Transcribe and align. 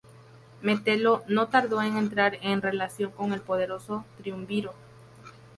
Metelo 0.63 1.21
no 1.27 1.49
tardó 1.49 1.83
en 1.83 1.95
entrar 1.95 2.39
en 2.41 2.63
relación 2.63 3.11
con 3.11 3.33
el 3.33 3.41
poderoso 3.41 4.03
triunviro. 4.17 4.73